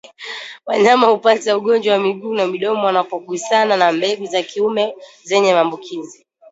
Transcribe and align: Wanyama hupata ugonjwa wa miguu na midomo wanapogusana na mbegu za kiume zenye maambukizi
Wanyama 0.65 1.07
hupata 1.07 1.57
ugonjwa 1.57 1.93
wa 1.93 1.99
miguu 2.03 2.33
na 2.33 2.47
midomo 2.47 2.85
wanapogusana 2.85 3.77
na 3.77 3.91
mbegu 3.91 4.25
za 4.25 4.43
kiume 4.43 4.93
zenye 5.23 5.53
maambukizi 5.53 6.25